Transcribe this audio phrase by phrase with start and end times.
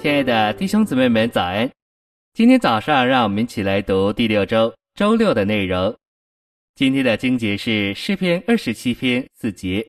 [0.00, 1.68] 亲爱的弟兄姊妹们，早安！
[2.32, 5.92] 今天早上，让我们一起来读第六周周六的内容。
[6.76, 9.84] 今天的经节是诗篇二十七篇四节。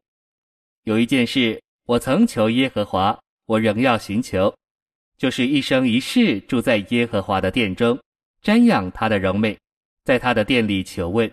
[0.84, 4.52] 有一件事，我曾求耶和华，我仍要寻求，
[5.16, 8.00] 就是一生一世住在耶和华的殿中，
[8.42, 9.56] 瞻仰他的荣美，
[10.04, 11.32] 在他的殿里求问。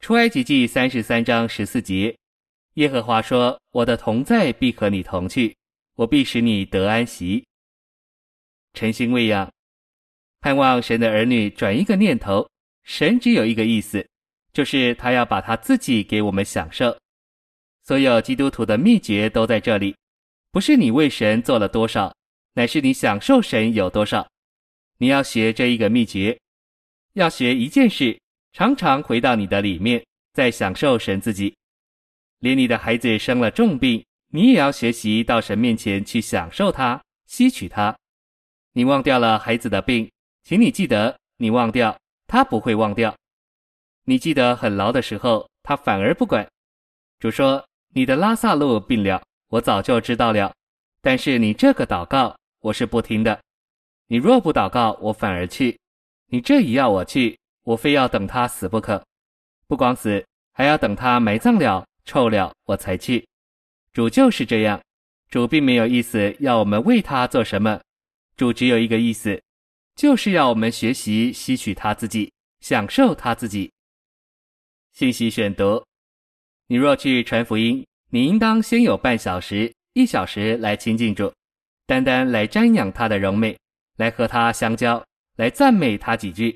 [0.00, 2.16] 出埃及记三十三章十四节。
[2.74, 5.54] 耶和华说：“我的同在必和你同去，
[5.96, 7.44] 我必使你得安息。”
[8.72, 9.52] 诚心喂养，
[10.40, 12.48] 盼望神的儿女转一个念头。
[12.84, 14.06] 神只有一个意思，
[14.52, 16.96] 就是他要把他自己给我们享受。
[17.82, 19.96] 所有基督徒的秘诀都在这里，
[20.52, 22.14] 不是你为神做了多少，
[22.52, 24.24] 乃是你享受神有多少。
[24.98, 26.38] 你要学这一个秘诀，
[27.14, 28.16] 要学一件事，
[28.52, 31.52] 常常回到你的里面，再享受神自己。
[32.38, 37.96] 连你的孩子生了重病，你也要学习到神面前去享受它，吸取它。
[38.72, 40.10] 你忘掉了孩子的病，
[40.42, 41.96] 请你记得，你忘掉，
[42.26, 43.14] 他不会忘掉。
[44.04, 46.46] 你记得很牢的时候，他反而不管。
[47.18, 50.52] 主说：“你的拉萨路病了，我早就知道了。
[51.00, 53.40] 但是你这个祷告，我是不听的。
[54.08, 55.78] 你若不祷告，我反而去。
[56.26, 59.02] 你这一要我去，我非要等他死不可。
[59.66, 63.26] 不光死，还要等他埋葬了。”臭了，我才去。
[63.96, 64.78] 主就是这样，
[65.30, 67.80] 主并没有意思要我们为他做什么，
[68.36, 69.42] 主只有一个意思，
[69.94, 72.30] 就是要我们学习吸取他自己，
[72.60, 73.72] 享受他自己。
[74.92, 75.82] 信息选读：
[76.66, 81.32] 你若去传福音，你应当先有半小时、一小时来亲近主，
[81.86, 83.58] 单单来瞻仰他的荣美，
[83.96, 85.02] 来和他相交，
[85.36, 86.54] 来赞美他几句。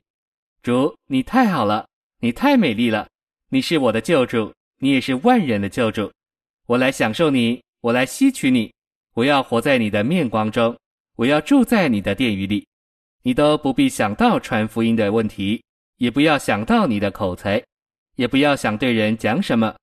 [0.62, 3.08] 主，你太好了，你太美丽了，
[3.48, 4.52] 你是我的救主。
[4.82, 6.12] 你也是万人的救主，
[6.70, 8.72] 我来享受你，我来吸取你，
[9.14, 10.78] 我要活在你的面光中，
[11.16, 12.64] 我要住在你的殿宇里，
[13.24, 15.60] 你都不必想到传福音的问题，
[15.96, 17.60] 也不要想到你的口才，
[18.14, 19.74] 也不要想对人讲什么，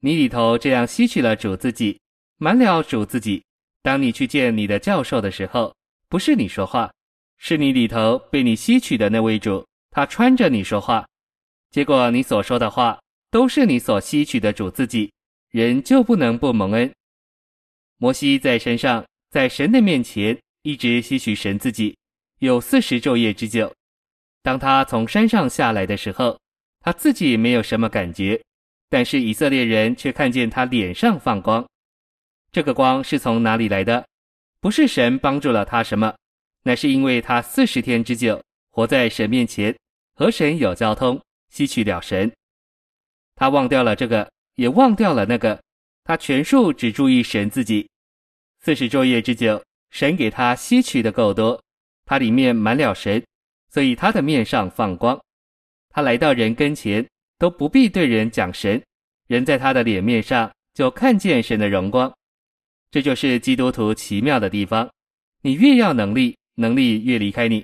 [0.00, 2.00] 你里头这样吸取了主自己，
[2.38, 3.44] 满了主自己。
[3.82, 5.76] 当你去见你的教授的时候，
[6.08, 6.90] 不是你说话，
[7.36, 11.06] 是你里头被你吸取的那位主，他穿着你说话，
[11.70, 12.98] 结果你所说的话。
[13.30, 15.12] 都是你所吸取的主自己，
[15.50, 16.92] 人就不能不蒙恩。
[17.96, 21.96] 摩西在山上，在神的面前一直吸取神自己，
[22.38, 23.72] 有四十昼夜之久。
[24.42, 26.38] 当他从山上下来的时候，
[26.80, 28.40] 他自己没有什么感觉，
[28.88, 31.66] 但是以色列人却看见他脸上放光。
[32.52, 34.06] 这个光是从哪里来的？
[34.60, 36.14] 不是神帮助了他什么，
[36.62, 39.76] 乃是因为他四十天之久活在神面前，
[40.14, 42.30] 和神有交通，吸取了神。
[43.34, 45.62] 他忘掉了这个，也忘掉了那个，
[46.02, 47.88] 他全数只注意神自己。
[48.60, 51.62] 四十昼夜之久，神给他吸取的够多，
[52.04, 53.24] 他里面满了神，
[53.70, 55.18] 所以他的面上放光。
[55.90, 57.06] 他来到人跟前，
[57.38, 58.82] 都不必对人讲神，
[59.28, 62.12] 人在他的脸面上就看见神的荣光。
[62.90, 64.90] 这就是基督徒奇妙的地方。
[65.42, 67.62] 你越要能力，能力越离开你；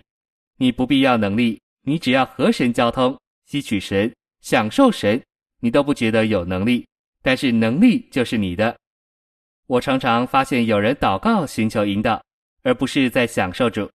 [0.59, 5.21] 你不必要能力，你只要和神交通，吸取神，享受神。
[5.65, 6.87] 你都不觉得有能力，
[7.23, 8.77] 但是能力就是你的。
[9.67, 12.23] 我常常发现有人祷告寻求引导，
[12.65, 13.91] 而不是在享受主。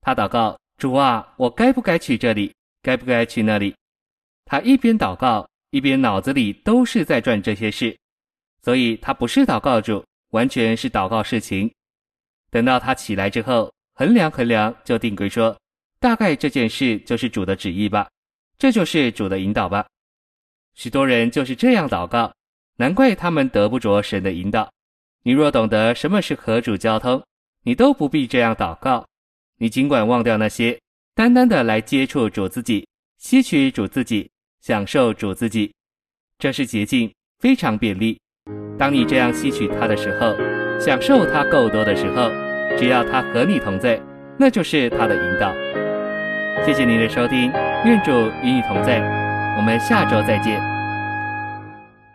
[0.00, 2.50] 他祷告：“主啊，我该不该去这里？
[2.80, 3.76] 该不该去那里？”
[4.46, 7.94] 他一边祷告，一边脑子里都是在转这些事，
[8.62, 11.70] 所以他不是祷告主，完全是祷告事情。
[12.50, 15.54] 等到他起来之后，衡量衡量，就定规说
[16.00, 18.08] ：“大概这件事就是主的旨意吧，
[18.56, 19.86] 这就是主的引导吧。”
[20.74, 22.32] 许多人就是这样祷告，
[22.76, 24.70] 难怪他们得不着神的引导。
[25.22, 27.22] 你若懂得什么是和主交通，
[27.64, 29.06] 你都不必这样祷告。
[29.58, 30.78] 你尽管忘掉那些，
[31.14, 32.86] 单单的来接触主自己，
[33.18, 34.28] 吸取主自己，
[34.60, 35.72] 享受主自己，
[36.38, 38.18] 这是捷径，非常便利。
[38.76, 40.34] 当你这样吸取他的时候，
[40.80, 42.28] 享受他够多的时候，
[42.76, 44.00] 只要他和你同在，
[44.36, 45.54] 那就是他的引导。
[46.66, 47.52] 谢谢您的收听，
[47.84, 48.10] 愿主
[48.42, 49.21] 与你同在。
[49.56, 50.71] 我们下周再见。